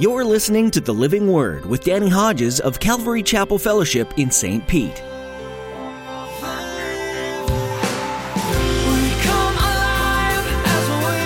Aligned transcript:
You're 0.00 0.24
listening 0.24 0.70
to 0.70 0.80
The 0.80 0.94
Living 0.94 1.30
Word 1.30 1.66
with 1.66 1.84
Danny 1.84 2.08
Hodges 2.08 2.58
of 2.58 2.80
Calvary 2.80 3.22
Chapel 3.22 3.58
Fellowship 3.58 4.14
in 4.16 4.30
St. 4.30 4.66
Pete. 4.66 4.88
We 4.88 4.96
come 9.20 9.56
alive 9.58 10.46
as 10.64 10.88
we 11.04 11.20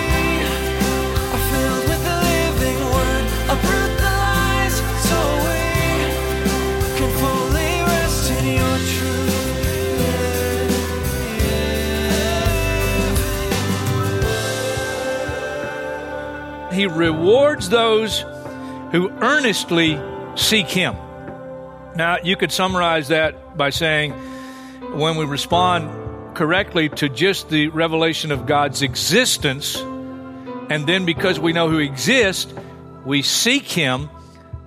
are 1.31 1.45
filled 1.53 1.87
with 1.87 2.03
the 2.03 2.19
living 2.27 2.81
word. 2.91 3.25
Uproot 3.49 3.95
the 3.97 4.11
lies 4.11 4.75
so 5.07 5.19
we 5.47 5.63
can 6.99 7.11
fully 7.21 7.79
rest 7.87 8.27
in 8.33 8.45
your 8.59 8.77
truth. 16.67 16.73
He 16.73 16.87
rewards 16.87 17.69
those 17.69 18.25
who 18.95 19.11
earnestly 19.11 20.01
seek 20.37 20.69
Him. 20.69 20.95
Now, 21.97 22.19
you 22.23 22.37
could 22.37 22.53
summarize 22.53 23.09
that 23.09 23.57
by 23.57 23.71
saying 23.71 24.13
when 24.93 25.17
we 25.17 25.25
respond 25.25 26.37
correctly 26.37 26.91
to 26.91 27.09
just 27.09 27.49
the 27.49 27.71
revelation 27.71 28.31
of 28.31 28.47
God's 28.47 28.83
existence, 28.83 29.75
and 29.75 30.87
then 30.87 31.07
because 31.07 31.41
we 31.41 31.53
know 31.53 31.69
who 31.69 31.79
exists, 31.79 32.55
we 33.05 33.23
seek 33.23 33.65
Him. 33.65 34.11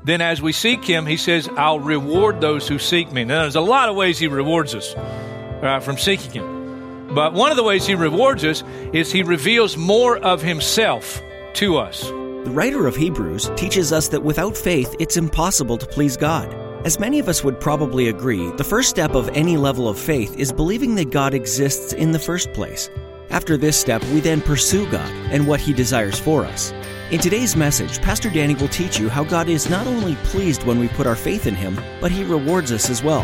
Then, 0.03 0.19
as 0.19 0.41
we 0.41 0.51
seek 0.51 0.83
Him, 0.83 1.05
He 1.05 1.15
says, 1.15 1.47
I'll 1.55 1.79
reward 1.79 2.41
those 2.41 2.67
who 2.67 2.79
seek 2.79 3.09
me. 3.13 3.23
Now, 3.23 3.43
there's 3.43 3.55
a 3.55 3.61
lot 3.61 3.87
of 3.87 3.95
ways 3.95 4.19
He 4.19 4.27
rewards 4.27 4.75
us 4.75 4.93
uh, 4.93 5.79
from 5.79 5.97
seeking 5.97 6.31
Him. 6.31 7.15
But 7.15 7.31
one 7.31 7.51
of 7.51 7.55
the 7.55 7.63
ways 7.63 7.87
He 7.87 7.95
rewards 7.95 8.43
us 8.43 8.61
is 8.91 9.09
He 9.09 9.23
reveals 9.23 9.77
more 9.77 10.17
of 10.17 10.41
Himself 10.41 11.21
to 11.53 11.77
us. 11.77 12.11
The 12.47 12.53
writer 12.53 12.87
of 12.87 12.95
Hebrews 12.95 13.51
teaches 13.57 13.91
us 13.91 14.07
that 14.07 14.23
without 14.23 14.55
faith, 14.55 14.95
it's 14.99 15.17
impossible 15.17 15.77
to 15.79 15.85
please 15.85 16.15
God. 16.15 16.55
As 16.85 16.97
many 16.97 17.19
of 17.19 17.27
us 17.27 17.43
would 17.43 17.59
probably 17.59 18.07
agree, 18.07 18.49
the 18.51 18.63
first 18.63 18.89
step 18.89 19.15
of 19.15 19.27
any 19.33 19.57
level 19.57 19.89
of 19.89 19.99
faith 19.99 20.33
is 20.39 20.53
believing 20.53 20.95
that 20.95 21.11
God 21.11 21.33
exists 21.33 21.91
in 21.91 22.13
the 22.13 22.19
first 22.19 22.53
place. 22.53 22.89
After 23.31 23.57
this 23.57 23.77
step, 23.77 24.01
we 24.05 24.21
then 24.21 24.39
pursue 24.39 24.89
God 24.89 25.11
and 25.29 25.45
what 25.45 25.59
He 25.59 25.73
desires 25.73 26.17
for 26.17 26.45
us. 26.45 26.71
In 27.11 27.19
today's 27.19 27.57
message, 27.57 28.01
Pastor 28.01 28.29
Danny 28.29 28.55
will 28.55 28.69
teach 28.69 28.97
you 28.97 29.09
how 29.09 29.25
God 29.25 29.49
is 29.49 29.69
not 29.69 29.85
only 29.85 30.15
pleased 30.23 30.63
when 30.63 30.79
we 30.79 30.87
put 30.87 31.05
our 31.05 31.17
faith 31.17 31.47
in 31.47 31.53
Him, 31.53 31.77
but 31.99 32.11
He 32.11 32.23
rewards 32.23 32.71
us 32.71 32.89
as 32.89 33.03
well. 33.03 33.23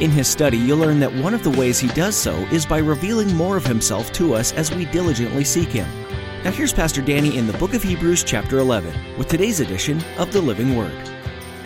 In 0.00 0.12
his 0.12 0.28
study, 0.28 0.58
you'll 0.58 0.78
learn 0.78 1.00
that 1.00 1.12
one 1.12 1.34
of 1.34 1.42
the 1.42 1.50
ways 1.50 1.80
He 1.80 1.88
does 1.88 2.14
so 2.14 2.36
is 2.52 2.66
by 2.66 2.78
revealing 2.78 3.34
more 3.34 3.56
of 3.56 3.66
Himself 3.66 4.12
to 4.12 4.32
us 4.34 4.52
as 4.52 4.72
we 4.72 4.84
diligently 4.84 5.42
seek 5.42 5.70
Him. 5.70 5.88
Now, 6.42 6.52
here's 6.52 6.72
Pastor 6.72 7.02
Danny 7.02 7.36
in 7.36 7.46
the 7.46 7.52
book 7.58 7.74
of 7.74 7.82
Hebrews, 7.82 8.24
chapter 8.24 8.60
11, 8.60 9.18
with 9.18 9.28
today's 9.28 9.60
edition 9.60 10.00
of 10.16 10.32
the 10.32 10.40
Living 10.40 10.74
Word. 10.74 10.90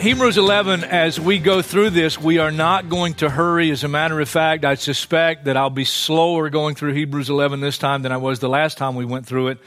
Hebrews 0.01 0.37
11, 0.37 0.83
as 0.83 1.21
we 1.21 1.39
go 1.39 1.63
through 1.63 1.91
this, 1.91 2.21
we 2.21 2.39
are 2.39 2.51
not 2.51 2.89
going 2.89 3.15
to 3.15 3.31
hurry. 3.31 3.71
As 3.71 3.85
a 3.85 3.89
matter 3.89 4.21
of 4.21 4.29
fact, 4.29 4.65
I 4.65 4.75
suspect 4.75 5.45
that 5.45 5.57
I'll 5.57 5.71
be 5.71 5.85
slower 5.85 6.51
going 6.51 6.75
through 6.75 6.95
Hebrews 6.95 7.31
11 7.31 7.61
this 7.61 7.79
time 7.79 8.03
than 8.03 8.11
I 8.11 8.17
was 8.17 8.41
the 8.41 8.49
last 8.49 8.77
time 8.77 8.97
we 8.97 9.05
went 9.05 9.27
through 9.27 9.49
it. 9.49 9.59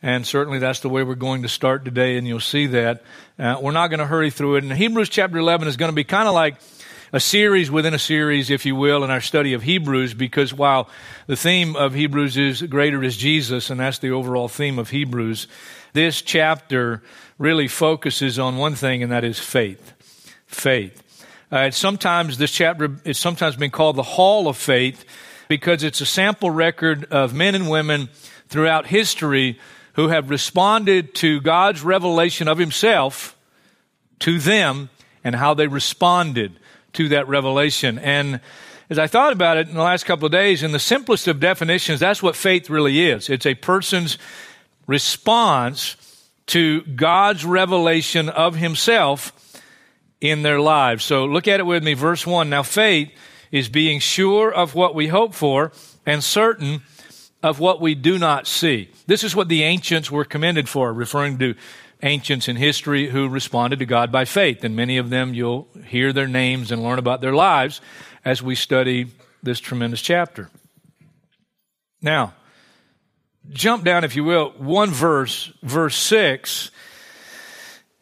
And 0.00 0.24
certainly 0.24 0.60
that's 0.60 0.78
the 0.78 0.88
way 0.88 1.02
we're 1.02 1.16
going 1.16 1.42
to 1.42 1.48
start 1.48 1.84
today, 1.84 2.16
and 2.16 2.24
you'll 2.24 2.38
see 2.38 2.68
that. 2.68 3.02
Uh, 3.36 3.58
we're 3.60 3.72
not 3.72 3.88
going 3.88 3.98
to 3.98 4.06
hurry 4.06 4.30
through 4.30 4.54
it. 4.54 4.62
And 4.62 4.72
Hebrews 4.72 5.08
chapter 5.08 5.36
11 5.36 5.66
is 5.66 5.76
going 5.76 5.90
to 5.90 5.96
be 5.96 6.04
kind 6.04 6.28
of 6.28 6.34
like 6.34 6.60
a 7.14 7.20
series 7.20 7.70
within 7.70 7.94
a 7.94 7.98
series, 7.98 8.50
if 8.50 8.66
you 8.66 8.74
will, 8.74 9.04
in 9.04 9.10
our 9.10 9.20
study 9.20 9.52
of 9.52 9.62
Hebrews, 9.62 10.14
because 10.14 10.52
while 10.52 10.88
the 11.28 11.36
theme 11.36 11.76
of 11.76 11.94
Hebrews 11.94 12.36
is 12.36 12.60
greater 12.62 13.04
is 13.04 13.16
Jesus, 13.16 13.70
and 13.70 13.78
that's 13.78 14.00
the 14.00 14.10
overall 14.10 14.48
theme 14.48 14.80
of 14.80 14.90
Hebrews, 14.90 15.46
this 15.92 16.20
chapter 16.22 17.04
really 17.38 17.68
focuses 17.68 18.36
on 18.36 18.56
one 18.56 18.74
thing, 18.74 19.00
and 19.00 19.12
that 19.12 19.22
is 19.22 19.38
faith. 19.38 19.92
Faith. 20.48 21.00
Uh, 21.52 21.70
sometimes 21.70 22.36
this 22.36 22.50
chapter 22.50 22.96
is 23.04 23.16
sometimes 23.16 23.54
been 23.54 23.70
called 23.70 23.94
the 23.94 24.02
Hall 24.02 24.48
of 24.48 24.56
Faith 24.56 25.04
because 25.46 25.84
it's 25.84 26.00
a 26.00 26.06
sample 26.06 26.50
record 26.50 27.04
of 27.12 27.32
men 27.32 27.54
and 27.54 27.70
women 27.70 28.08
throughout 28.48 28.88
history 28.88 29.56
who 29.92 30.08
have 30.08 30.30
responded 30.30 31.14
to 31.14 31.40
God's 31.40 31.84
revelation 31.84 32.48
of 32.48 32.58
Himself 32.58 33.36
to 34.18 34.40
them 34.40 34.90
and 35.22 35.36
how 35.36 35.54
they 35.54 35.68
responded 35.68 36.58
to 36.94 37.08
that 37.10 37.28
revelation. 37.28 37.98
And 37.98 38.40
as 38.90 38.98
I 38.98 39.06
thought 39.06 39.32
about 39.32 39.56
it 39.56 39.68
in 39.68 39.74
the 39.74 39.82
last 39.82 40.04
couple 40.04 40.26
of 40.26 40.32
days, 40.32 40.62
in 40.62 40.72
the 40.72 40.78
simplest 40.78 41.28
of 41.28 41.40
definitions, 41.40 42.00
that's 42.00 42.22
what 42.22 42.36
faith 42.36 42.68
really 42.68 43.06
is. 43.06 43.28
It's 43.28 43.46
a 43.46 43.54
person's 43.54 44.18
response 44.86 45.96
to 46.46 46.82
God's 46.82 47.44
revelation 47.44 48.28
of 48.28 48.56
Himself 48.56 49.60
in 50.20 50.42
their 50.42 50.60
lives. 50.60 51.04
So 51.04 51.24
look 51.24 51.48
at 51.48 51.60
it 51.60 51.64
with 51.64 51.82
me. 51.82 51.94
Verse 51.94 52.26
1. 52.26 52.50
Now, 52.50 52.62
faith 52.62 53.10
is 53.50 53.68
being 53.68 54.00
sure 54.00 54.52
of 54.52 54.74
what 54.74 54.94
we 54.94 55.08
hope 55.08 55.34
for 55.34 55.72
and 56.04 56.22
certain 56.22 56.82
of 57.42 57.60
what 57.60 57.80
we 57.80 57.94
do 57.94 58.18
not 58.18 58.46
see. 58.46 58.90
This 59.06 59.22
is 59.22 59.36
what 59.36 59.48
the 59.48 59.62
ancients 59.62 60.10
were 60.10 60.24
commended 60.24 60.68
for, 60.68 60.92
referring 60.92 61.38
to 61.38 61.54
ancients 62.04 62.48
in 62.48 62.56
history 62.56 63.08
who 63.08 63.28
responded 63.28 63.80
to 63.80 63.86
God 63.86 64.12
by 64.12 64.24
faith. 64.24 64.62
And 64.62 64.76
many 64.76 64.98
of 64.98 65.10
them, 65.10 65.34
you'll 65.34 65.66
hear 65.86 66.12
their 66.12 66.28
names 66.28 66.70
and 66.70 66.82
learn 66.82 66.98
about 66.98 67.20
their 67.20 67.34
lives 67.34 67.80
as 68.24 68.42
we 68.42 68.54
study 68.54 69.08
this 69.42 69.58
tremendous 69.58 70.02
chapter. 70.02 70.50
Now, 72.00 72.34
jump 73.50 73.84
down, 73.84 74.04
if 74.04 74.14
you 74.14 74.24
will, 74.24 74.50
one 74.58 74.90
verse, 74.90 75.52
verse 75.62 75.96
6. 75.96 76.70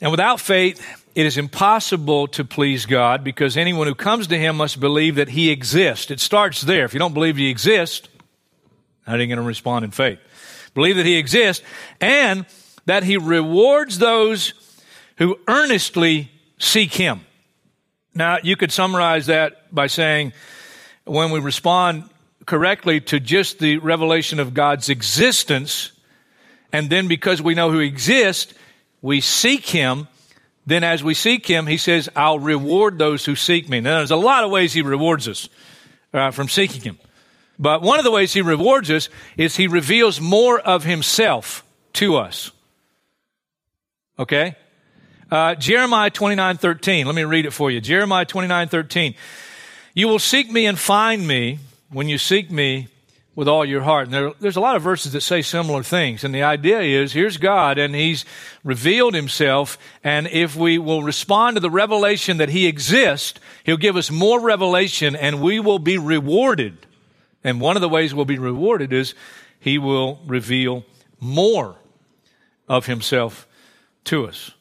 And 0.00 0.10
without 0.10 0.40
faith, 0.40 0.84
it 1.14 1.26
is 1.26 1.38
impossible 1.38 2.26
to 2.28 2.44
please 2.44 2.86
God 2.86 3.22
because 3.22 3.56
anyone 3.56 3.86
who 3.86 3.94
comes 3.94 4.26
to 4.28 4.38
Him 4.38 4.56
must 4.56 4.80
believe 4.80 5.16
that 5.16 5.28
He 5.28 5.50
exists. 5.50 6.10
It 6.10 6.20
starts 6.20 6.62
there. 6.62 6.84
If 6.84 6.94
you 6.94 6.98
don't 6.98 7.14
believe 7.14 7.36
He 7.36 7.50
exists, 7.50 8.08
how 9.06 9.12
are 9.12 9.20
you 9.20 9.26
going 9.26 9.36
to 9.36 9.42
respond 9.42 9.84
in 9.84 9.90
faith? 9.90 10.18
Believe 10.74 10.96
that 10.96 11.06
He 11.06 11.16
exists 11.16 11.64
and 12.00 12.46
that 12.86 13.04
He 13.04 13.16
rewards 13.16 13.98
those 13.98 14.54
who 15.16 15.38
earnestly 15.48 16.30
seek 16.58 16.94
Him. 16.94 17.20
Now, 18.14 18.38
you 18.42 18.56
could 18.56 18.72
summarize 18.72 19.26
that 19.26 19.74
by 19.74 19.86
saying 19.86 20.32
when 21.04 21.30
we 21.30 21.40
respond 21.40 22.04
correctly 22.46 23.00
to 23.00 23.20
just 23.20 23.58
the 23.58 23.78
revelation 23.78 24.40
of 24.40 24.54
God's 24.54 24.88
existence, 24.88 25.92
and 26.72 26.90
then 26.90 27.08
because 27.08 27.40
we 27.40 27.54
know 27.54 27.70
who 27.70 27.80
exists, 27.80 28.54
we 29.00 29.20
seek 29.20 29.66
Him. 29.66 30.08
Then, 30.66 30.84
as 30.84 31.02
we 31.02 31.14
seek 31.14 31.46
Him, 31.46 31.66
He 31.66 31.76
says, 31.76 32.08
I'll 32.14 32.38
reward 32.38 32.98
those 32.98 33.24
who 33.24 33.34
seek 33.34 33.68
me. 33.68 33.80
Now, 33.80 33.98
there's 33.98 34.10
a 34.10 34.16
lot 34.16 34.44
of 34.44 34.50
ways 34.50 34.72
He 34.72 34.82
rewards 34.82 35.28
us 35.28 35.48
uh, 36.12 36.30
from 36.30 36.48
seeking 36.48 36.82
Him. 36.82 36.98
But 37.58 37.82
one 37.82 37.98
of 37.98 38.04
the 38.04 38.10
ways 38.10 38.32
He 38.32 38.42
rewards 38.42 38.90
us 38.90 39.08
is 39.36 39.56
He 39.56 39.66
reveals 39.66 40.20
more 40.20 40.58
of 40.60 40.84
Himself 40.84 41.64
to 41.94 42.16
us. 42.16 42.50
Okay? 44.18 44.56
Uh, 45.30 45.54
Jeremiah 45.54 46.10
29 46.10 46.58
13. 46.58 47.06
Let 47.06 47.14
me 47.14 47.24
read 47.24 47.46
it 47.46 47.52
for 47.52 47.70
you. 47.70 47.80
Jeremiah 47.80 48.26
29 48.26 48.68
13. 48.68 49.14
You 49.94 50.08
will 50.08 50.18
seek 50.18 50.50
me 50.50 50.66
and 50.66 50.78
find 50.78 51.26
me 51.26 51.58
when 51.90 52.08
you 52.08 52.18
seek 52.18 52.50
me 52.50 52.88
with 53.34 53.48
all 53.48 53.64
your 53.64 53.82
heart. 53.82 54.06
And 54.06 54.14
there, 54.14 54.32
there's 54.40 54.56
a 54.56 54.60
lot 54.60 54.76
of 54.76 54.82
verses 54.82 55.12
that 55.12 55.22
say 55.22 55.40
similar 55.40 55.82
things. 55.82 56.22
And 56.22 56.34
the 56.34 56.42
idea 56.42 56.80
is 56.80 57.12
here's 57.12 57.38
God, 57.38 57.78
and 57.78 57.94
He's 57.94 58.24
revealed 58.62 59.14
Himself. 59.14 59.78
And 60.04 60.26
if 60.26 60.54
we 60.54 60.78
will 60.78 61.02
respond 61.02 61.56
to 61.56 61.60
the 61.60 61.70
revelation 61.70 62.36
that 62.38 62.50
He 62.50 62.66
exists, 62.66 63.40
He'll 63.64 63.76
give 63.76 63.96
us 63.96 64.10
more 64.10 64.40
revelation, 64.40 65.16
and 65.16 65.40
we 65.40 65.60
will 65.60 65.78
be 65.78 65.98
rewarded. 65.98 66.86
And 67.42 67.60
one 67.60 67.76
of 67.76 67.82
the 67.82 67.88
ways 67.88 68.14
we'll 68.14 68.24
be 68.24 68.38
rewarded 68.38 68.92
is 68.92 69.14
He 69.58 69.78
will 69.78 70.20
reveal 70.26 70.84
more 71.20 71.76
of 72.68 72.86
Himself 72.86 73.46
to 74.04 74.26
us. 74.26 74.52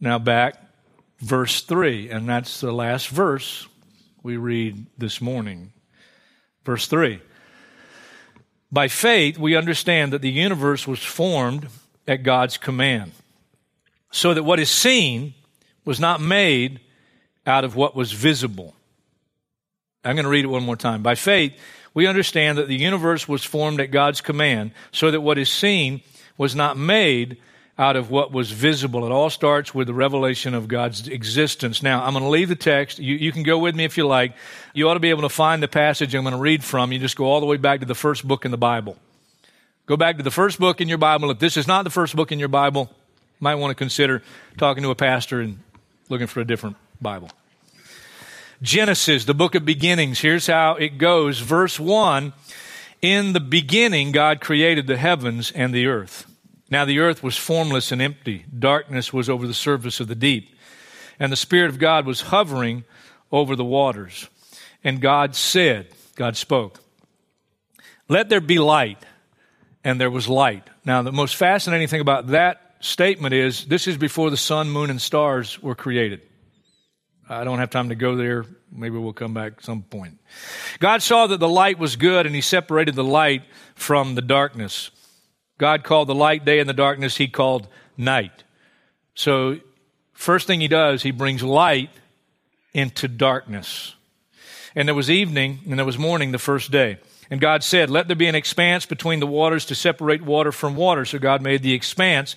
Now 0.00 0.18
back, 0.18 0.56
verse 1.20 1.62
3, 1.62 2.10
and 2.10 2.28
that's 2.28 2.60
the 2.60 2.72
last 2.72 3.08
verse 3.08 3.66
we 4.22 4.36
read 4.36 4.86
this 4.98 5.20
morning. 5.20 5.72
Verse 6.64 6.86
3. 6.86 7.20
By 8.70 8.88
faith, 8.88 9.38
we 9.38 9.54
understand 9.54 10.12
that 10.12 10.22
the 10.22 10.30
universe 10.30 10.86
was 10.86 11.02
formed 11.02 11.68
at 12.08 12.22
God's 12.22 12.56
command, 12.56 13.12
so 14.10 14.34
that 14.34 14.42
what 14.42 14.58
is 14.58 14.70
seen 14.70 15.34
was 15.84 16.00
not 16.00 16.20
made 16.20 16.80
out 17.46 17.64
of 17.64 17.76
what 17.76 17.94
was 17.94 18.12
visible. 18.12 18.74
I'm 20.04 20.16
going 20.16 20.24
to 20.24 20.30
read 20.30 20.44
it 20.44 20.48
one 20.48 20.64
more 20.64 20.76
time. 20.76 21.02
By 21.02 21.14
faith, 21.14 21.52
we 21.94 22.06
understand 22.06 22.58
that 22.58 22.68
the 22.68 22.76
universe 22.76 23.28
was 23.28 23.44
formed 23.44 23.80
at 23.80 23.90
God's 23.90 24.20
command, 24.20 24.72
so 24.90 25.10
that 25.10 25.20
what 25.20 25.38
is 25.38 25.50
seen 25.50 26.00
was 26.38 26.54
not 26.54 26.76
made 26.76 27.36
out 27.78 27.96
of 27.96 28.10
what 28.10 28.32
was 28.32 28.50
visible. 28.50 29.04
It 29.06 29.12
all 29.12 29.30
starts 29.30 29.74
with 29.74 29.86
the 29.86 29.94
revelation 29.94 30.54
of 30.54 30.68
God's 30.68 31.08
existence. 31.08 31.82
Now, 31.82 32.04
I'm 32.04 32.12
going 32.12 32.24
to 32.24 32.30
leave 32.30 32.48
the 32.48 32.56
text. 32.56 32.98
You, 32.98 33.16
you, 33.16 33.32
can 33.32 33.42
go 33.42 33.58
with 33.58 33.74
me 33.74 33.84
if 33.84 33.96
you 33.96 34.06
like. 34.06 34.34
You 34.74 34.88
ought 34.88 34.94
to 34.94 35.00
be 35.00 35.10
able 35.10 35.22
to 35.22 35.30
find 35.30 35.62
the 35.62 35.68
passage 35.68 36.14
I'm 36.14 36.22
going 36.22 36.34
to 36.34 36.40
read 36.40 36.62
from. 36.62 36.92
You 36.92 36.98
just 36.98 37.16
go 37.16 37.24
all 37.24 37.40
the 37.40 37.46
way 37.46 37.56
back 37.56 37.80
to 37.80 37.86
the 37.86 37.94
first 37.94 38.26
book 38.28 38.44
in 38.44 38.50
the 38.50 38.58
Bible. 38.58 38.96
Go 39.86 39.96
back 39.96 40.18
to 40.18 40.22
the 40.22 40.30
first 40.30 40.60
book 40.60 40.80
in 40.80 40.88
your 40.88 40.98
Bible. 40.98 41.30
If 41.30 41.38
this 41.38 41.56
is 41.56 41.66
not 41.66 41.84
the 41.84 41.90
first 41.90 42.14
book 42.14 42.30
in 42.30 42.38
your 42.38 42.48
Bible, 42.48 42.88
you 42.92 43.44
Might 43.44 43.56
want 43.56 43.70
to 43.70 43.74
consider 43.74 44.22
talking 44.58 44.82
to 44.82 44.90
a 44.90 44.94
pastor 44.94 45.40
and 45.40 45.58
looking 46.08 46.26
for 46.26 46.40
a 46.40 46.44
different 46.44 46.76
Bible. 47.00 47.30
Genesis, 48.60 49.24
the 49.24 49.34
book 49.34 49.56
of 49.56 49.64
beginnings. 49.64 50.20
Here's 50.20 50.46
how 50.46 50.76
it 50.76 50.98
goes. 50.98 51.40
Verse 51.40 51.80
1 51.80 52.32
In 53.00 53.32
the 53.32 53.40
beginning, 53.40 54.12
God 54.12 54.40
created 54.40 54.86
the 54.86 54.96
heavens 54.96 55.50
and 55.50 55.74
the 55.74 55.86
earth. 55.88 56.31
Now 56.72 56.86
the 56.86 57.00
earth 57.00 57.22
was 57.22 57.36
formless 57.36 57.92
and 57.92 58.00
empty, 58.00 58.46
darkness 58.58 59.12
was 59.12 59.28
over 59.28 59.46
the 59.46 59.52
surface 59.52 60.00
of 60.00 60.08
the 60.08 60.14
deep, 60.14 60.56
and 61.18 61.30
the 61.30 61.36
Spirit 61.36 61.68
of 61.68 61.78
God 61.78 62.06
was 62.06 62.22
hovering 62.22 62.84
over 63.30 63.54
the 63.54 63.64
waters. 63.64 64.26
And 64.82 64.98
God 64.98 65.36
said, 65.36 65.88
God 66.16 66.34
spoke, 66.34 66.80
Let 68.08 68.30
there 68.30 68.40
be 68.40 68.58
light. 68.58 69.04
And 69.84 70.00
there 70.00 70.10
was 70.10 70.28
light. 70.28 70.62
Now, 70.84 71.02
the 71.02 71.12
most 71.12 71.34
fascinating 71.34 71.88
thing 71.88 72.00
about 72.00 72.28
that 72.28 72.76
statement 72.78 73.34
is 73.34 73.66
this 73.66 73.88
is 73.88 73.96
before 73.96 74.30
the 74.30 74.36
sun, 74.36 74.70
moon, 74.70 74.90
and 74.90 75.02
stars 75.02 75.60
were 75.60 75.74
created. 75.74 76.22
I 77.28 77.42
don't 77.42 77.58
have 77.58 77.70
time 77.70 77.88
to 77.88 77.96
go 77.96 78.14
there. 78.14 78.46
Maybe 78.70 78.96
we'll 78.96 79.12
come 79.12 79.34
back 79.34 79.60
some 79.60 79.82
point. 79.82 80.20
God 80.78 81.02
saw 81.02 81.26
that 81.26 81.40
the 81.40 81.48
light 81.48 81.78
was 81.78 81.96
good 81.96 82.26
and 82.26 82.34
he 82.34 82.40
separated 82.40 82.94
the 82.94 83.04
light 83.04 83.42
from 83.74 84.14
the 84.14 84.22
darkness. 84.22 84.92
God 85.62 85.84
called 85.84 86.08
the 86.08 86.14
light 86.16 86.44
day 86.44 86.58
and 86.58 86.68
the 86.68 86.74
darkness 86.74 87.18
he 87.18 87.28
called 87.28 87.68
night. 87.96 88.42
So, 89.14 89.60
first 90.12 90.48
thing 90.48 90.60
he 90.60 90.66
does, 90.66 91.04
he 91.04 91.12
brings 91.12 91.40
light 91.40 91.90
into 92.74 93.06
darkness. 93.06 93.94
And 94.74 94.88
there 94.88 94.94
was 94.96 95.08
evening 95.08 95.60
and 95.70 95.78
there 95.78 95.86
was 95.86 95.98
morning 95.98 96.32
the 96.32 96.40
first 96.40 96.72
day. 96.72 96.98
And 97.30 97.40
God 97.40 97.62
said, 97.62 97.90
Let 97.90 98.08
there 98.08 98.16
be 98.16 98.26
an 98.26 98.34
expanse 98.34 98.86
between 98.86 99.20
the 99.20 99.26
waters 99.28 99.64
to 99.66 99.76
separate 99.76 100.20
water 100.22 100.50
from 100.50 100.74
water. 100.74 101.04
So 101.04 101.20
God 101.20 101.42
made 101.42 101.62
the 101.62 101.74
expanse 101.74 102.34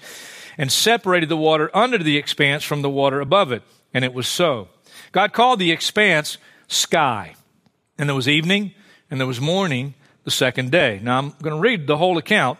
and 0.56 0.72
separated 0.72 1.28
the 1.28 1.36
water 1.36 1.72
under 1.74 1.98
the 1.98 2.18
expanse 2.18 2.64
from 2.64 2.84
the 2.84 2.92
water 2.92 3.22
above 3.22 3.52
it. 3.52 3.64
And 3.92 4.06
it 4.06 4.14
was 4.14 4.28
so. 4.28 4.68
God 5.12 5.34
called 5.34 5.58
the 5.58 5.72
expanse 5.72 6.38
sky. 6.68 7.34
And 7.98 8.08
there 8.08 8.16
was 8.16 8.28
evening 8.28 8.76
and 9.10 9.20
there 9.20 9.26
was 9.26 9.42
morning 9.42 9.96
the 10.26 10.32
second 10.32 10.70
day. 10.70 11.00
Now 11.02 11.18
I'm 11.18 11.30
going 11.42 11.56
to 11.56 11.60
read 11.60 11.88
the 11.88 11.98
whole 11.98 12.20
account. 12.20 12.60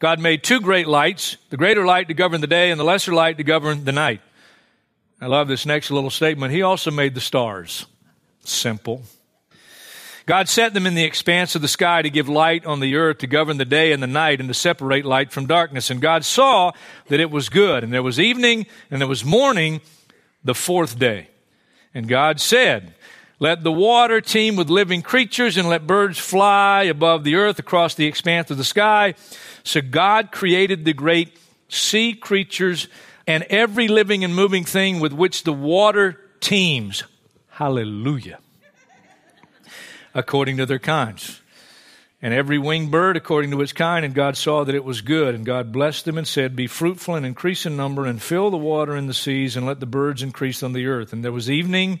God 0.00 0.18
made 0.18 0.42
two 0.42 0.60
great 0.60 0.88
lights, 0.88 1.36
the 1.50 1.58
greater 1.58 1.84
light 1.84 2.08
to 2.08 2.14
govern 2.14 2.40
the 2.40 2.46
day, 2.46 2.70
and 2.70 2.80
the 2.80 2.84
lesser 2.84 3.12
light 3.12 3.36
to 3.36 3.44
govern 3.44 3.84
the 3.84 3.92
night. 3.92 4.22
I 5.20 5.26
love 5.26 5.46
this 5.46 5.66
next 5.66 5.90
little 5.90 6.08
statement. 6.08 6.54
He 6.54 6.62
also 6.62 6.90
made 6.90 7.14
the 7.14 7.20
stars. 7.20 7.84
Simple. 8.42 9.02
God 10.24 10.48
set 10.48 10.72
them 10.72 10.86
in 10.86 10.94
the 10.94 11.04
expanse 11.04 11.54
of 11.54 11.60
the 11.60 11.68
sky 11.68 12.00
to 12.00 12.08
give 12.08 12.30
light 12.30 12.64
on 12.64 12.80
the 12.80 12.96
earth, 12.96 13.18
to 13.18 13.26
govern 13.26 13.58
the 13.58 13.66
day 13.66 13.92
and 13.92 14.02
the 14.02 14.06
night, 14.06 14.40
and 14.40 14.48
to 14.48 14.54
separate 14.54 15.04
light 15.04 15.32
from 15.32 15.46
darkness. 15.46 15.90
And 15.90 16.00
God 16.00 16.24
saw 16.24 16.72
that 17.08 17.20
it 17.20 17.30
was 17.30 17.50
good. 17.50 17.84
And 17.84 17.92
there 17.92 18.02
was 18.02 18.18
evening 18.18 18.66
and 18.90 19.02
there 19.02 19.08
was 19.08 19.22
morning 19.22 19.82
the 20.42 20.54
fourth 20.54 20.98
day. 20.98 21.28
And 21.92 22.08
God 22.08 22.40
said, 22.40 22.94
Let 23.40 23.64
the 23.64 23.72
water 23.72 24.20
teem 24.20 24.54
with 24.54 24.70
living 24.70 25.02
creatures, 25.02 25.56
and 25.56 25.68
let 25.68 25.86
birds 25.86 26.18
fly 26.18 26.84
above 26.84 27.24
the 27.24 27.34
earth 27.34 27.58
across 27.58 27.94
the 27.94 28.06
expanse 28.06 28.50
of 28.52 28.58
the 28.58 28.64
sky. 28.64 29.14
So 29.64 29.80
God 29.80 30.30
created 30.30 30.84
the 30.84 30.92
great 30.92 31.36
sea 31.68 32.12
creatures 32.14 32.86
and 33.26 33.42
every 33.44 33.88
living 33.88 34.22
and 34.22 34.34
moving 34.34 34.64
thing 34.64 35.00
with 35.00 35.12
which 35.12 35.42
the 35.42 35.52
water 35.52 36.20
teems. 36.40 37.02
Hallelujah 37.48 38.38
according 40.14 40.56
to 40.58 40.66
their 40.66 40.78
kinds. 40.78 41.40
And 42.22 42.34
every 42.34 42.58
winged 42.58 42.90
bird 42.90 43.16
according 43.16 43.50
to 43.52 43.60
its 43.62 43.72
kind, 43.72 44.04
and 44.04 44.14
God 44.14 44.36
saw 44.36 44.64
that 44.64 44.74
it 44.74 44.84
was 44.84 45.00
good. 45.00 45.34
And 45.34 45.46
God 45.46 45.72
blessed 45.72 46.04
them 46.04 46.18
and 46.18 46.28
said, 46.28 46.54
Be 46.54 46.66
fruitful 46.66 47.14
and 47.14 47.24
increase 47.24 47.64
in 47.64 47.76
number, 47.76 48.04
and 48.04 48.20
fill 48.20 48.50
the 48.50 48.58
water 48.58 48.94
in 48.94 49.06
the 49.06 49.14
seas, 49.14 49.56
and 49.56 49.64
let 49.64 49.80
the 49.80 49.86
birds 49.86 50.22
increase 50.22 50.62
on 50.62 50.74
the 50.74 50.86
earth. 50.86 51.14
And 51.14 51.24
there 51.24 51.32
was 51.32 51.50
evening, 51.50 52.00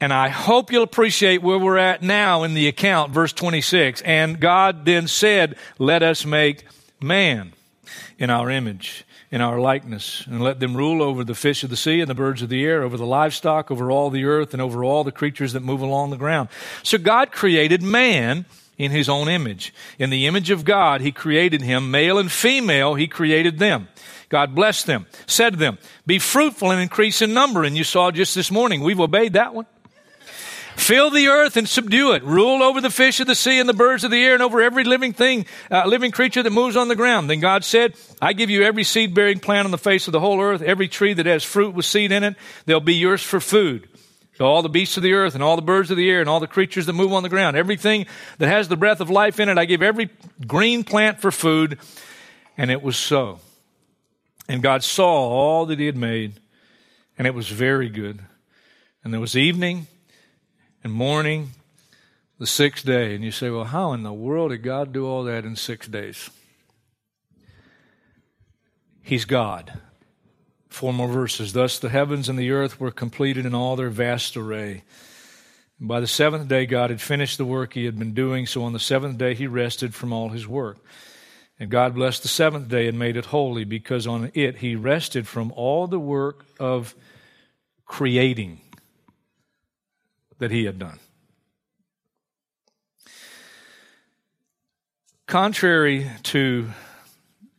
And 0.00 0.12
I 0.12 0.28
hope 0.28 0.72
you'll 0.72 0.82
appreciate 0.82 1.42
where 1.42 1.58
we're 1.58 1.78
at 1.78 2.02
now 2.02 2.42
in 2.42 2.52
the 2.52 2.68
account, 2.68 3.12
verse 3.12 3.32
26. 3.32 4.02
And 4.02 4.38
God 4.38 4.84
then 4.84 5.08
said, 5.08 5.56
Let 5.78 6.02
us 6.02 6.26
make 6.26 6.64
man 7.00 7.52
in 8.18 8.28
our 8.28 8.50
image, 8.50 9.06
in 9.30 9.40
our 9.40 9.58
likeness, 9.58 10.24
and 10.26 10.42
let 10.42 10.60
them 10.60 10.76
rule 10.76 11.02
over 11.02 11.24
the 11.24 11.34
fish 11.34 11.64
of 11.64 11.70
the 11.70 11.76
sea 11.76 12.00
and 12.00 12.10
the 12.10 12.14
birds 12.14 12.42
of 12.42 12.50
the 12.50 12.62
air, 12.62 12.82
over 12.82 12.98
the 12.98 13.06
livestock, 13.06 13.70
over 13.70 13.90
all 13.90 14.10
the 14.10 14.24
earth, 14.24 14.52
and 14.52 14.60
over 14.60 14.84
all 14.84 15.02
the 15.02 15.12
creatures 15.12 15.54
that 15.54 15.60
move 15.60 15.80
along 15.80 16.10
the 16.10 16.16
ground. 16.18 16.50
So 16.82 16.98
God 16.98 17.32
created 17.32 17.82
man 17.82 18.44
in 18.76 18.90
his 18.90 19.08
own 19.08 19.28
image. 19.28 19.72
In 19.98 20.10
the 20.10 20.26
image 20.26 20.50
of 20.50 20.66
God, 20.66 21.00
he 21.00 21.10
created 21.10 21.62
him, 21.62 21.90
male 21.90 22.18
and 22.18 22.30
female, 22.30 22.94
he 22.94 23.06
created 23.06 23.58
them. 23.58 23.88
God 24.28 24.54
blessed 24.54 24.86
them, 24.86 25.06
said 25.26 25.50
to 25.50 25.56
them, 25.56 25.78
Be 26.04 26.18
fruitful 26.18 26.70
and 26.70 26.82
increase 26.82 27.22
in 27.22 27.32
number. 27.32 27.62
And 27.62 27.76
you 27.76 27.84
saw 27.84 28.10
just 28.10 28.34
this 28.34 28.50
morning, 28.50 28.82
we've 28.82 29.00
obeyed 29.00 29.34
that 29.34 29.54
one. 29.54 29.66
Fill 30.76 31.10
the 31.10 31.28
earth 31.28 31.56
and 31.56 31.66
subdue 31.66 32.12
it. 32.12 32.22
Rule 32.22 32.62
over 32.62 32.82
the 32.82 32.90
fish 32.90 33.18
of 33.18 33.26
the 33.26 33.34
sea 33.34 33.58
and 33.58 33.68
the 33.68 33.74
birds 33.74 34.04
of 34.04 34.10
the 34.10 34.22
air 34.22 34.34
and 34.34 34.42
over 34.42 34.60
every 34.60 34.84
living 34.84 35.14
thing, 35.14 35.46
uh, 35.70 35.86
living 35.86 36.10
creature 36.10 36.42
that 36.42 36.52
moves 36.52 36.76
on 36.76 36.88
the 36.88 36.94
ground. 36.94 37.30
Then 37.30 37.40
God 37.40 37.64
said, 37.64 37.94
I 38.20 38.34
give 38.34 38.50
you 38.50 38.62
every 38.62 38.84
seed 38.84 39.14
bearing 39.14 39.40
plant 39.40 39.64
on 39.64 39.70
the 39.70 39.78
face 39.78 40.06
of 40.06 40.12
the 40.12 40.20
whole 40.20 40.40
earth, 40.40 40.60
every 40.60 40.86
tree 40.86 41.14
that 41.14 41.24
has 41.24 41.42
fruit 41.42 41.74
with 41.74 41.86
seed 41.86 42.12
in 42.12 42.22
it. 42.22 42.36
They'll 42.66 42.80
be 42.80 42.94
yours 42.94 43.22
for 43.22 43.40
food. 43.40 43.88
So 44.34 44.44
all 44.44 44.60
the 44.60 44.68
beasts 44.68 44.98
of 44.98 45.02
the 45.02 45.14
earth 45.14 45.34
and 45.34 45.42
all 45.42 45.56
the 45.56 45.62
birds 45.62 45.90
of 45.90 45.96
the 45.96 46.10
air 46.10 46.20
and 46.20 46.28
all 46.28 46.40
the 46.40 46.46
creatures 46.46 46.84
that 46.86 46.92
move 46.92 47.14
on 47.14 47.22
the 47.22 47.30
ground, 47.30 47.56
everything 47.56 48.04
that 48.36 48.48
has 48.48 48.68
the 48.68 48.76
breath 48.76 49.00
of 49.00 49.08
life 49.08 49.40
in 49.40 49.48
it, 49.48 49.56
I 49.56 49.64
give 49.64 49.82
every 49.82 50.10
green 50.46 50.84
plant 50.84 51.20
for 51.20 51.30
food. 51.30 51.78
And 52.58 52.70
it 52.70 52.82
was 52.82 52.98
so. 52.98 53.40
And 54.46 54.62
God 54.62 54.84
saw 54.84 55.06
all 55.06 55.66
that 55.66 55.78
he 55.78 55.86
had 55.86 55.96
made, 55.96 56.38
and 57.16 57.26
it 57.26 57.34
was 57.34 57.48
very 57.48 57.88
good. 57.88 58.20
And 59.02 59.12
there 59.12 59.20
was 59.20 59.36
evening 59.36 59.86
and 60.82 60.92
morning, 60.92 61.50
the 62.38 62.46
sixth 62.46 62.84
day. 62.84 63.14
And 63.14 63.24
you 63.24 63.30
say, 63.30 63.50
well, 63.50 63.64
how 63.64 63.92
in 63.92 64.02
the 64.02 64.12
world 64.12 64.50
did 64.50 64.62
God 64.62 64.92
do 64.92 65.06
all 65.06 65.24
that 65.24 65.44
in 65.44 65.56
six 65.56 65.86
days? 65.86 66.30
He's 69.02 69.24
God. 69.24 69.80
Four 70.68 70.92
more 70.92 71.08
verses. 71.08 71.52
Thus 71.52 71.78
the 71.78 71.88
heavens 71.88 72.28
and 72.28 72.38
the 72.38 72.50
earth 72.50 72.78
were 72.78 72.90
completed 72.90 73.46
in 73.46 73.54
all 73.54 73.76
their 73.76 73.88
vast 73.88 74.36
array. 74.36 74.82
And 75.78 75.88
by 75.88 76.00
the 76.00 76.06
seventh 76.06 76.48
day, 76.48 76.66
God 76.66 76.90
had 76.90 77.00
finished 77.00 77.38
the 77.38 77.44
work 77.44 77.72
he 77.72 77.84
had 77.84 77.98
been 77.98 78.14
doing, 78.14 78.46
so 78.46 78.62
on 78.62 78.72
the 78.72 78.80
seventh 78.80 79.18
day, 79.18 79.34
he 79.34 79.46
rested 79.46 79.94
from 79.94 80.12
all 80.12 80.30
his 80.30 80.46
work. 80.46 80.78
And 81.58 81.70
God 81.70 81.94
blessed 81.94 82.22
the 82.22 82.28
seventh 82.28 82.68
day 82.68 82.88
and 82.88 82.98
made 82.98 83.16
it 83.16 83.26
holy, 83.26 83.64
because 83.64 84.06
on 84.06 84.30
it 84.34 84.56
he 84.56 84.74
rested 84.74 85.26
from 85.26 85.52
all 85.52 85.86
the 85.86 85.98
work 85.98 86.44
of 86.60 86.94
creating 87.86 88.60
that 90.38 90.50
he 90.50 90.64
had 90.64 90.78
done. 90.78 90.98
Contrary 95.26 96.10
to 96.22 96.68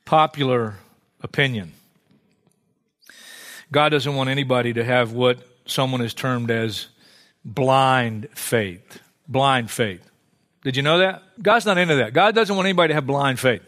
popular 0.05 0.75
opinion. 1.21 1.73
God 3.71 3.89
doesn't 3.89 4.15
want 4.15 4.29
anybody 4.29 4.73
to 4.73 4.83
have 4.83 5.11
what 5.11 5.39
someone 5.65 5.99
has 6.01 6.13
termed 6.13 6.49
as 6.49 6.87
blind 7.43 8.29
faith. 8.33 9.01
Blind 9.27 9.69
faith. 9.69 10.09
Did 10.63 10.77
you 10.77 10.83
know 10.83 10.99
that? 10.99 11.23
God's 11.41 11.65
not 11.65 11.77
into 11.77 11.95
that. 11.95 12.13
God 12.13 12.33
doesn't 12.35 12.55
want 12.55 12.65
anybody 12.65 12.89
to 12.89 12.95
have 12.95 13.05
blind 13.05 13.39
faith. 13.39 13.61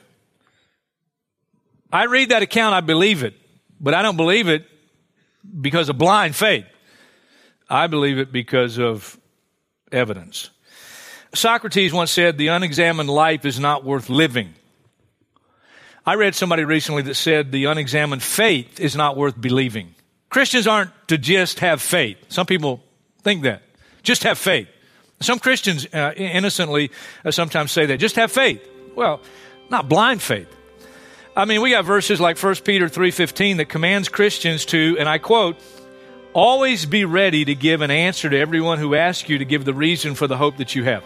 I 1.92 2.06
read 2.06 2.30
that 2.30 2.42
account, 2.42 2.76
I 2.76 2.82
believe 2.82 3.24
it, 3.24 3.34
but 3.80 3.94
I 3.94 4.02
don't 4.02 4.18
believe 4.18 4.48
it 4.48 4.66
because 5.60 5.90
of 5.90 5.98
blind 5.98 6.36
faith. 6.36 6.66
I 7.70 7.88
believe 7.88 8.18
it 8.18 8.32
because 8.32 8.80
of 8.80 9.20
evidence. 9.92 10.50
Socrates 11.34 11.94
once 11.94 12.12
said, 12.12 12.38
The 12.38 12.48
unexamined 12.48 13.10
life 13.10 13.46
is 13.46 13.60
not 13.60 13.84
worth 13.84 14.10
living. 14.10 14.56
I 16.06 16.16
read 16.16 16.34
somebody 16.34 16.64
recently 16.64 17.04
that 17.04 17.16
said, 17.16 17.52
The 17.52 17.66
unexamined 17.66 18.24
faith 18.24 18.80
is 18.80 18.96
not 18.96 19.16
worth 19.16 19.40
believing. 19.40 19.94
Christians 20.30 20.68
aren't 20.68 20.92
to 21.08 21.18
just 21.18 21.60
have 21.60 21.82
faith. 21.82 22.18
Some 22.30 22.46
people 22.46 22.82
think 23.22 23.44
that. 23.44 23.62
Just 24.02 24.24
have 24.24 24.38
faith. 24.38 24.68
Some 25.20 25.40
Christians 25.40 25.86
uh, 25.94 26.14
innocently 26.16 26.92
uh, 27.26 27.32
sometimes 27.32 27.72
say 27.72 27.86
that. 27.88 27.98
Just 27.98 28.16
have 28.16 28.32
faith. 28.32 28.66
Well, 28.96 29.22
not 29.70 29.90
blind 29.90 30.22
faith. 30.22 30.48
I 31.36 31.46
mean, 31.46 31.62
we 31.62 31.72
got 31.72 31.86
verses 31.86 32.20
like 32.20 32.42
1 32.42 32.56
Peter 32.66 32.88
3:15 32.88 33.58
that 33.58 33.70
commands 33.70 34.10
Christians 34.10 34.66
to, 34.66 34.98
and 35.00 35.08
I 35.08 35.20
quote, 35.20 35.58
always 36.34 36.86
be 36.86 37.06
ready 37.06 37.46
to 37.46 37.56
give 37.56 37.82
an 37.82 37.92
answer 37.92 38.30
to 38.30 38.38
everyone 38.38 38.80
who 38.80 38.96
asks 38.96 39.30
you 39.30 39.38
to 39.38 39.46
give 39.46 39.66
the 39.66 39.74
reason 39.74 40.16
for 40.16 40.28
the 40.28 40.38
hope 40.38 40.58
that 40.58 40.76
you 40.76 40.84
have. 40.84 41.04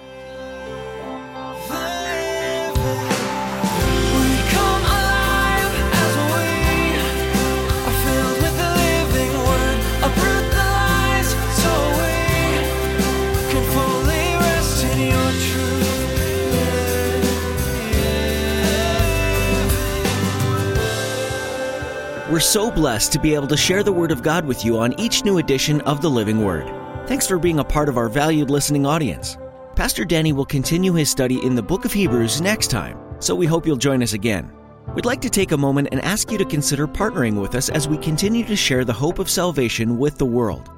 So 22.53 22.69
blessed 22.69 23.12
to 23.12 23.19
be 23.19 23.33
able 23.33 23.48
to 23.48 23.57
share 23.57 23.81
the 23.81 23.91
Word 23.91 24.12
of 24.12 24.22
God 24.22 24.45
with 24.45 24.63
you 24.63 24.77
on 24.77 24.93
each 25.00 25.25
new 25.25 25.39
edition 25.39 25.81
of 25.81 26.03
the 26.03 26.10
Living 26.10 26.45
Word. 26.45 26.67
Thanks 27.07 27.25
for 27.25 27.39
being 27.39 27.57
a 27.57 27.63
part 27.63 27.89
of 27.89 27.98
our 27.98 28.07
valued 28.07 28.51
listening 28.51 28.86
audience. 28.86 29.39
Pastor 29.75 30.05
Danny 30.05 30.33
will 30.33 30.45
continue 30.45 30.93
his 30.93 31.10
study 31.10 31.43
in 31.43 31.55
the 31.55 31.63
book 31.63 31.83
of 31.83 31.91
Hebrews 31.91 32.41
next 32.41 32.67
time, 32.67 32.95
so 33.17 33.33
we 33.33 33.48
hope 33.48 33.65
you'll 33.65 33.75
join 33.75 34.03
us 34.03 34.13
again. 34.13 34.51
We'd 34.93 35.03
like 35.03 35.19
to 35.22 35.31
take 35.31 35.51
a 35.51 35.57
moment 35.57 35.88
and 35.91 36.00
ask 36.01 36.29
you 36.29 36.38
to 36.38 36.45
consider 36.45 36.88
partnering 36.88 37.41
with 37.41 37.55
us 37.55 37.69
as 37.69 37.88
we 37.88 37.98
continue 37.98 38.45
to 38.45 38.55
share 38.55 38.86
the 38.86 38.93
hope 38.93 39.17
of 39.17 39.31
salvation 39.31 39.98
with 39.98 40.19
the 40.19 40.25
world. 40.27 40.69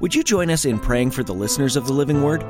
Would 0.00 0.14
you 0.14 0.22
join 0.22 0.50
us 0.50 0.66
in 0.66 0.78
praying 0.78 1.12
for 1.12 1.22
the 1.22 1.32
listeners 1.32 1.76
of 1.76 1.86
the 1.86 1.94
Living 1.94 2.22
Word? 2.22 2.44